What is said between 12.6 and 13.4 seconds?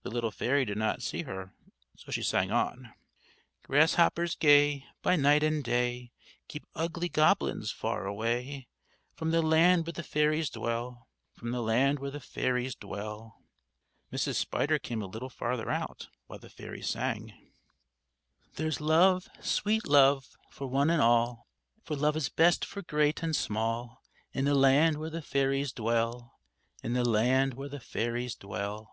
dwell_."